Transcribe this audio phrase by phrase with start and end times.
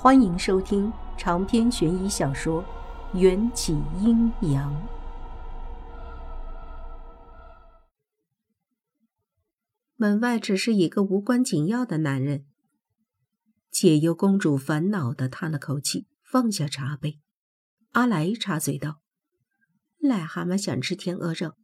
[0.00, 2.62] 欢迎收听长篇悬疑小说
[3.18, 4.72] 《缘起阴阳》。
[9.96, 12.46] 门外只是一个无关紧要的男人。
[13.72, 17.18] 解忧公主烦恼的叹了口气，放下茶杯。
[17.90, 19.00] 阿来插嘴道
[20.00, 21.54] ：“癞蛤蟆想吃天鹅肉，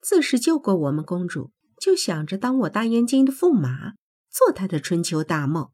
[0.00, 3.92] 自是救过我们公主，就想着当我大燕京的驸马，
[4.30, 5.68] 做他的春秋大梦。”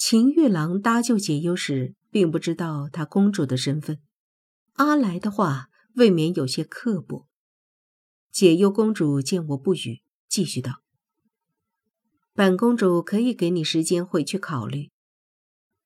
[0.00, 3.98] 秦玉郎搭救解忧时，并不知道她公主的身份。
[4.72, 7.28] 阿来的话未免有些刻薄。
[8.32, 10.80] 解忧公主见我不语，继续道
[12.32, 14.90] ：“本公主可以给你时间回去考虑。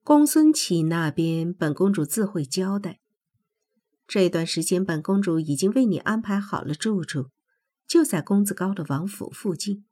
[0.04, 3.00] 公孙启那边，本公主自会交代。
[4.06, 7.30] 这段时间，本公主已经为你安排好了住处，
[7.88, 9.84] 就在公子高的王府附近。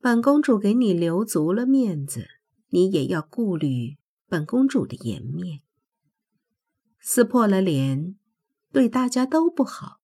[0.00, 2.26] 本公主给你留足了面子。”
[2.70, 5.60] 你也要顾虑本公主的颜面，
[7.00, 8.16] 撕破了脸，
[8.70, 10.00] 对大家都不好，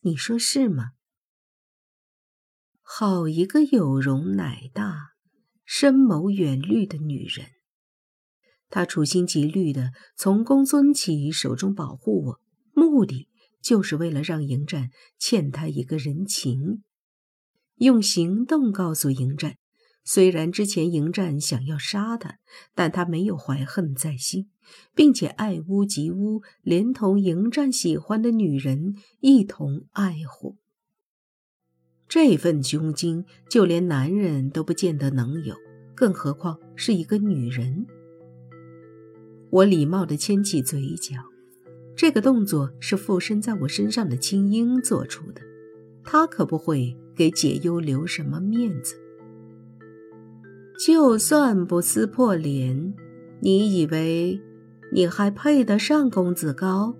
[0.00, 0.92] 你说是吗？
[2.80, 5.12] 好一个有容乃大、
[5.64, 7.46] 深谋远虑的女人，
[8.70, 12.40] 她处心积虑的从公孙启手中保护我，
[12.72, 13.28] 目的
[13.60, 16.82] 就是为了让迎战欠她一个人情，
[17.76, 19.58] 用行动告诉迎战。
[20.04, 22.38] 虽然之前迎战想要杀他，
[22.74, 24.48] 但他没有怀恨在心，
[24.94, 30.56] 并且爱屋及乌，连同迎战喜欢的女人一同爱护。
[32.08, 35.54] 这份胸襟，就连男人都不见得能有，
[35.94, 37.86] 更何况是一个女人。
[39.50, 41.14] 我礼貌地牵起嘴角，
[41.96, 45.40] 这个动作是附身在我身上的青樱做出的，
[46.02, 48.96] 她可不会给解忧留什么面子。
[50.84, 52.92] 就算不撕破脸，
[53.38, 54.40] 你以为
[54.90, 56.96] 你还配得上公子高？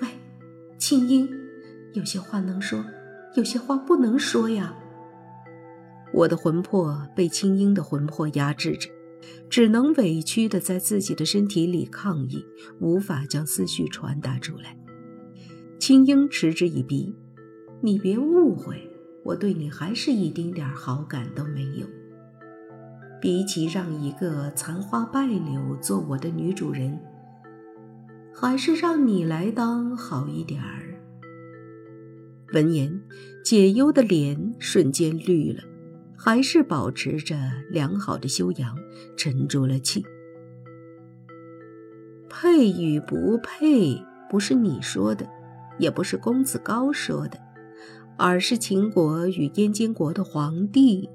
[0.00, 0.08] 喂，
[0.76, 1.28] 青樱，
[1.92, 2.84] 有些话能说，
[3.36, 4.76] 有些话不能说呀。
[6.12, 8.90] 我的魂魄被青樱的魂魄压制着，
[9.48, 12.44] 只能委屈的在自己的身体里抗议，
[12.80, 14.76] 无法将思绪传达出来。
[15.78, 17.14] 青樱嗤之以鼻
[17.82, 18.90] ：“你别误会，
[19.24, 21.86] 我对你还是一丁点好感都没有。”
[23.22, 26.98] 比起让一个残花败柳做我的女主人，
[28.34, 30.98] 还是让你来当好一点儿。
[32.52, 33.00] 闻言，
[33.44, 35.62] 解忧的脸瞬间绿了，
[36.16, 37.36] 还是保持着
[37.70, 38.76] 良好的修养，
[39.16, 40.04] 沉住了气。
[42.28, 45.24] 配与不配，不是你说的，
[45.78, 47.38] 也不是公子高说的，
[48.16, 51.08] 而是秦国与燕京国的皇帝。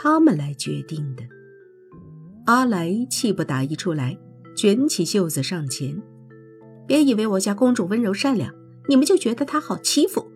[0.00, 1.24] 他们来决定的。
[2.46, 4.16] 阿来气不打一处来，
[4.54, 6.00] 卷起袖子上前
[6.86, 8.54] ：“别以为我家公主温柔善良，
[8.88, 10.30] 你们就觉得她好欺负。”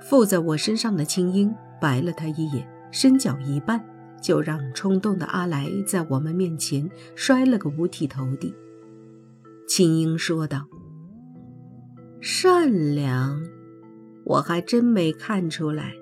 [0.00, 3.82] 附在我身上的青樱白了他一眼，身脚一绊，
[4.22, 8.54] 就让冲动的阿来在我们面前摔了个五体投地。
[9.66, 10.68] 青樱说道
[12.22, 13.42] ：“善良，
[14.24, 15.94] 我还真没看出来。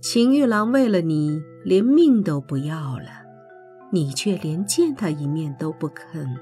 [0.00, 3.26] 秦玉郎为了你。”连命都不要了，
[3.92, 6.34] 你却连见他一面都不肯。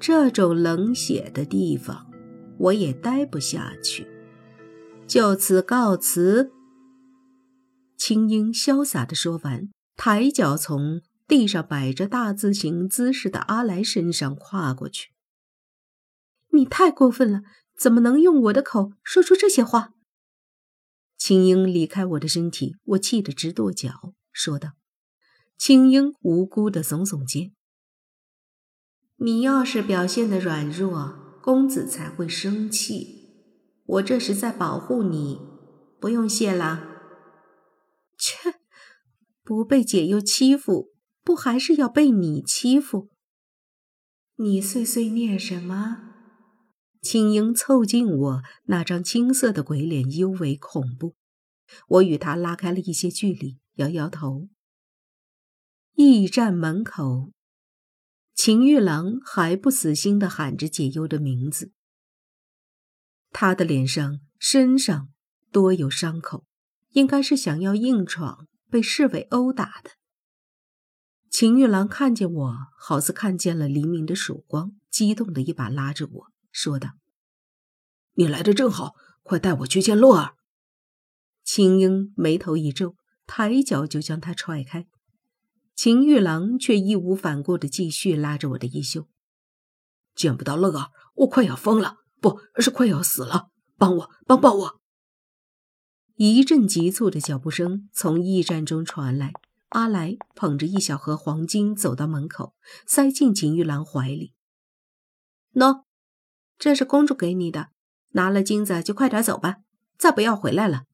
[0.00, 2.06] 这种冷血的地方，
[2.56, 4.06] 我也待不下去，
[5.06, 6.50] 就此告辞。
[7.98, 15.10] 青樱潇洒地说完，抬脚从地上摆着大字形姿势的阿来身上跨过去。
[16.52, 17.42] 你太过分了，
[17.76, 19.90] 怎么能用我的口说出这些话？
[21.18, 24.70] 青樱离开我的身体，我气得直跺脚，说道
[25.58, 27.52] ：“青樱无辜的耸耸肩，
[29.16, 33.18] 你要是表现的软弱，公子才会生气。
[33.84, 35.40] 我这是在保护你，
[36.00, 36.84] 不用谢了。”
[38.16, 38.60] 切，
[39.42, 40.92] 不被解忧欺负，
[41.24, 43.10] 不还是要被你欺负？
[44.36, 46.07] 你碎碎念什么？
[47.10, 51.14] 青樱凑近我那张青色的鬼脸，尤为恐怖。
[51.88, 54.50] 我与他拉开了一些距离，摇摇头。
[55.94, 57.32] 驿站门口，
[58.34, 61.72] 秦玉郎还不死心地喊着解忧的名字。
[63.30, 65.08] 他的脸上、身上
[65.50, 66.44] 多有伤口，
[66.90, 69.92] 应该是想要硬闯，被侍卫殴打的。
[71.30, 76.32] 秦玉郎看见我，好似看见了黎明的曙光，激动的一把拉着我。
[76.60, 76.94] 说道
[78.18, 80.34] ：“你来的正好，快带我去见洛儿。”
[81.46, 82.96] 青樱眉头一皱，
[83.28, 84.88] 抬脚就将他踹开。
[85.76, 89.06] 秦玉郎却义无反顾的继续拉着我的衣袖。
[90.16, 93.50] 见不到乐儿，我快要疯了，不是快要死了！
[93.76, 94.80] 帮我，帮帮我！
[96.16, 99.32] 一阵急促的脚步声从驿站中传来，
[99.68, 104.34] 阿来捧着一小盒黄金走到门口，塞进秦玉郎怀里。
[105.54, 105.84] 喏，
[106.58, 107.68] 这是公主给你的，
[108.10, 109.58] 拿了金子就快点走吧，
[109.96, 110.84] 再不要回来了。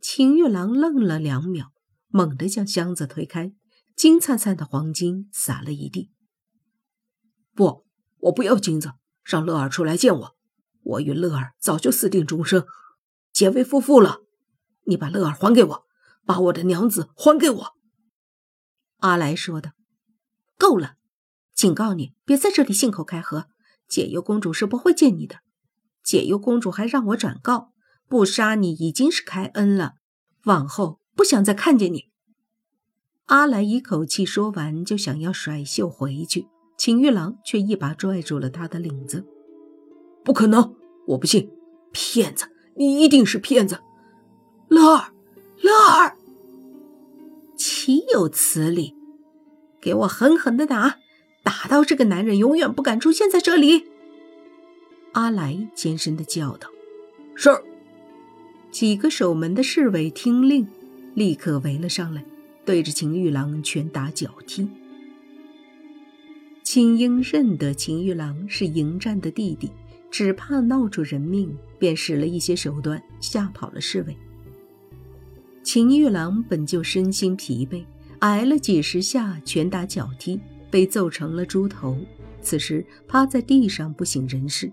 [0.00, 1.72] 秦玉郎愣了两秒，
[2.08, 3.52] 猛地将箱子推开，
[3.96, 6.10] 金灿灿的黄金洒了一地。
[7.54, 7.84] 不。
[8.20, 10.36] 我不要金子，让乐儿出来见我。
[10.82, 12.66] 我与乐儿早就私定终生，
[13.30, 14.22] 结为夫妇了。
[14.86, 15.84] 你把乐儿还给我，
[16.24, 17.76] 把我的娘子还给我。”
[18.98, 19.72] 阿来说道。
[20.58, 20.96] “够了，
[21.54, 23.48] 警告你，别在这里信口开河。
[23.88, 25.36] 解忧公主是不会见你的。
[26.02, 27.72] 解忧公主还让我转告，
[28.08, 29.94] 不杀你已经是开恩了。
[30.44, 32.06] 往后不想再看见你。”
[33.26, 36.46] 阿来一口气说完，就想要甩袖回去。
[36.76, 39.26] 秦玉郎却一把拽住了他的领子。
[40.22, 40.74] “不可能，
[41.08, 41.50] 我不信！
[41.90, 42.46] 骗子，
[42.76, 43.80] 你一定是骗子！”
[44.68, 45.12] 乐儿，
[45.62, 46.16] 乐儿，
[47.56, 48.94] 岂有此理！
[49.80, 50.98] 给我狠狠的打，
[51.46, 53.84] 打到这个男人永远不敢出现在这里！”
[55.14, 56.68] 阿来尖声的叫道。
[57.36, 57.50] “是。”
[58.72, 60.66] 几个守门的侍卫听令，
[61.14, 62.24] 立刻围了上来，
[62.64, 64.68] 对着秦玉郎拳打脚踢。
[66.64, 69.70] 青樱认得秦玉郎是迎战的弟弟，
[70.10, 74.16] 只怕闹出人命，便使了一些手段吓跑了侍卫。
[75.62, 77.84] 秦玉郎本就身心疲惫，
[78.18, 80.38] 挨了几十下拳打脚踢，
[80.70, 81.96] 被揍成了猪头，
[82.40, 84.70] 此时趴在地上不省人事。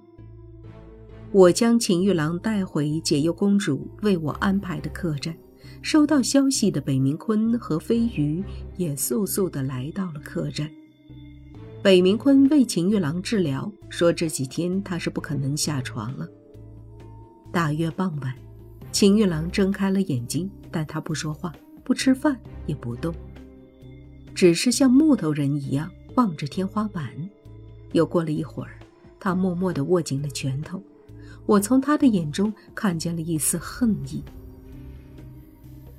[1.32, 5.36] 我将秦玉郎带回解忧公主为我安排的客栈，
[5.82, 8.44] 收到消息的北冥坤和飞鱼
[8.78, 10.70] 也速速地来到了客栈。
[11.82, 16.28] 北明坤为秦玉郎治疗，说这几天他是不可能下床了。
[17.52, 18.34] 大约傍晚，
[18.92, 21.52] 秦玉郎睁开了眼睛，但他不说话，
[21.84, 23.14] 不吃饭，也不动，
[24.34, 27.12] 只是像木头人一样望着天花板。
[27.92, 28.80] 又过了一会儿，
[29.20, 30.82] 他默默地握紧了拳头。
[31.46, 34.24] 我从他的眼中看见了一丝恨意。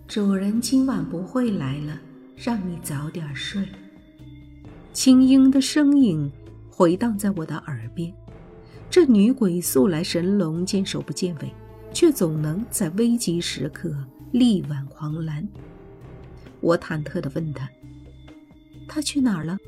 [0.09, 2.01] 主人今晚不会来了，
[2.37, 3.67] 让你早点睡。
[4.93, 6.31] 青樱的声音
[6.71, 8.13] 回荡在我的耳边。
[8.91, 11.53] 这女鬼素来神龙见首不见尾，
[11.93, 13.93] 却总能在危急时刻
[14.31, 15.47] 力挽狂澜。
[16.61, 17.69] 我忐忑地问她
[18.89, 19.59] ：“他去哪儿了？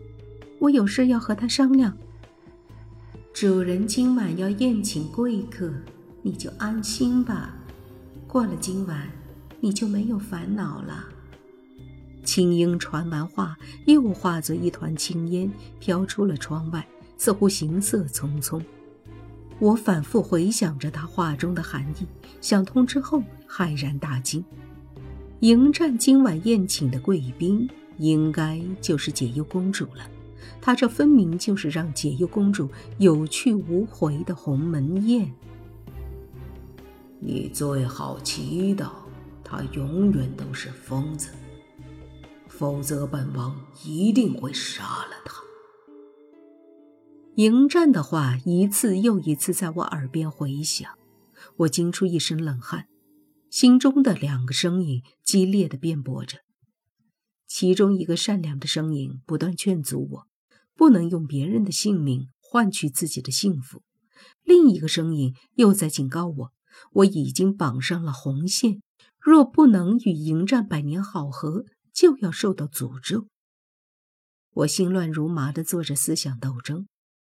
[0.58, 1.96] 我有事要和他商量。”
[3.34, 5.70] 主人今晚要宴请贵客，
[6.22, 7.54] 你就安心吧。
[8.26, 9.10] 过了今晚，
[9.60, 11.04] 你就没有烦恼了。
[12.24, 16.86] 青樱传完话，又化作一团青烟飘出了窗外，
[17.18, 18.60] 似乎行色匆匆。
[19.58, 22.06] 我反复回想着他话中的含义，
[22.40, 24.44] 想通之后骇然大惊。
[25.40, 30.08] 迎战今晚宴请的贵宾，应该就是解忧公主了。
[30.60, 35.32] 他这分明就是让解忧公主有去无回的鸿门宴。
[37.20, 38.90] 你最好祈祷，
[39.42, 41.30] 他永远都是疯子。
[42.48, 43.54] 否则，本王
[43.84, 45.42] 一定会杀了他。
[47.34, 50.90] 迎战的话一次又一次在我耳边回响，
[51.58, 52.86] 我惊出一身冷汗，
[53.50, 56.38] 心中的两个声音激烈的辩驳着。
[57.46, 60.26] 其中一个善良的声音不断劝阻我，
[60.74, 63.80] 不能用别人的性命换取自己的幸福；
[64.42, 66.52] 另一个声音又在警告我，
[66.92, 68.82] 我已经绑上了红线，
[69.18, 71.64] 若不能与迎战百年好合。
[71.96, 73.28] 就要受到诅咒。
[74.52, 76.88] 我心乱如麻的做着思想斗争，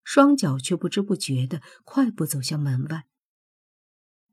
[0.02, 3.04] 双脚却不知不觉的快步走向门外。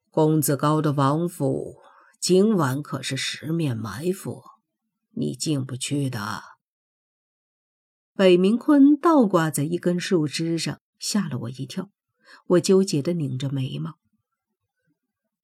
[0.09, 1.75] 公子高的王府
[2.21, 4.41] 今晚可是十面埋伏，
[5.13, 6.43] 你进不去的。
[8.13, 11.89] 北明坤倒挂在一根树枝上，吓了我一跳。
[12.47, 13.97] 我纠结的拧着眉毛，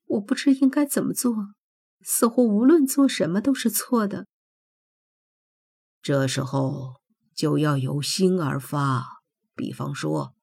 [0.06, 1.54] 我不知应该怎么做，
[2.02, 4.26] 似乎无论做什么都是错的。
[6.02, 6.96] 这时候
[7.36, 9.22] 就要由心而发，
[9.54, 10.34] 比方说，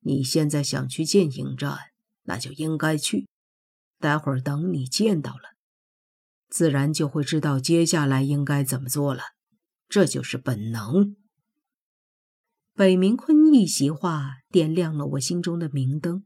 [0.00, 1.78] 你现在想去见迎战，
[2.22, 3.28] 那就应该去。
[3.98, 5.50] 待会儿等你见到了，
[6.50, 9.22] 自然就会知道接下来应该怎么做了。
[9.88, 11.16] 这就是本能。
[12.74, 16.24] 北明坤一席话点亮了我心中的明灯。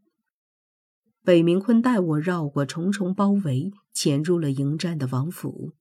[1.22, 5.72] 北明坤带我绕过重重包围，潜入了迎战的王府。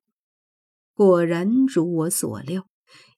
[0.94, 2.68] 果然如我所料，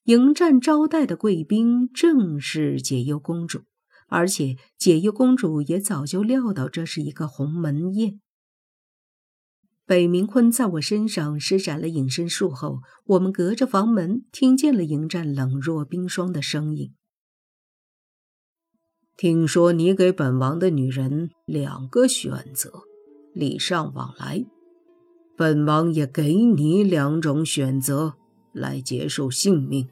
[0.05, 3.61] 迎战招待的贵宾正是解忧公主，
[4.07, 8.19] 而且解忧公主也早就料到这是一个鸿门宴。
[9.87, 16.93] 北冥坤在我身上施展了隐身术后，我们隔着房门听见了迎战冷若冰霜的声音。
[19.15, 22.71] 听说你给本王的女人两个选择，
[23.33, 24.43] 礼尚往来。
[25.37, 28.15] 本王也给你两种选择
[28.53, 29.87] 来结束性命：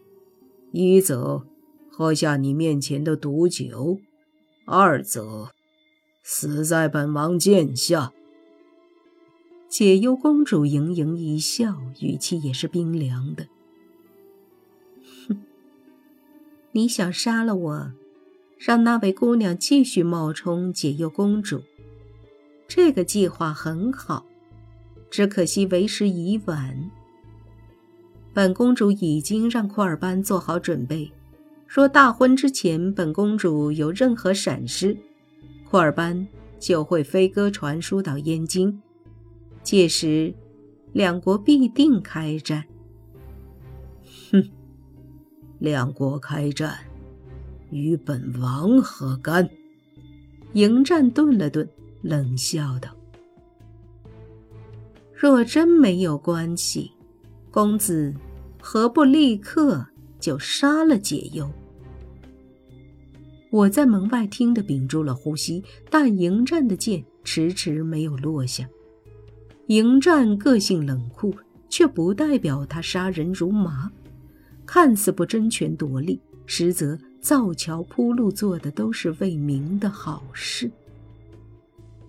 [0.71, 1.45] 一则
[1.91, 3.99] 喝下你面前的毒酒，
[4.65, 5.51] 二则
[6.23, 8.11] 死在本王剑下。
[9.73, 13.47] 解忧公主盈盈一笑，语气也是冰凉的
[15.27, 15.41] ：“哼，
[16.73, 17.91] 你想杀了我？”
[18.59, 21.63] 让那位姑娘继续冒充解忧公主，
[22.67, 24.23] 这个计划很好，
[25.09, 26.91] 只可惜为时已晚。
[28.31, 31.11] 本公主已经让库尔班做好准备，
[31.67, 34.95] 若大婚之前本公主有任何闪失，
[35.67, 36.27] 库尔班
[36.59, 38.79] 就会飞鸽传书到燕京，
[39.63, 40.33] 届时
[40.91, 42.63] 两国必定开战。
[44.31, 44.43] 哼，
[45.59, 46.77] 两国开战。
[47.71, 49.49] 与本王何干？
[50.53, 51.67] 迎战顿了顿，
[52.03, 52.95] 冷笑道
[55.11, 56.91] ：“若真没有关系，
[57.49, 58.13] 公子
[58.61, 59.83] 何不立刻
[60.19, 61.49] 就杀了解忧？”
[63.49, 68.69] 我在门外听得屏住了呼吸，但迎战的剑迟迟没有落下。
[69.67, 71.33] 迎战个性冷酷，
[71.69, 73.91] 却不代表他杀人如麻，
[74.65, 76.97] 看似不争权夺利，实则……
[77.23, 80.69] 造桥铺路做的都是为民的好事，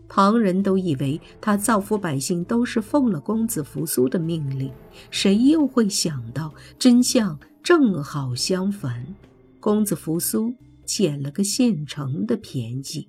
[0.08, 4.72] 旁人都以为他造福百姓都是奉了公子扶苏的命令，
[5.12, 9.06] 谁又会想到真相正好相反，
[9.60, 10.52] 公子扶苏
[10.84, 13.08] 捡了个现成的便宜。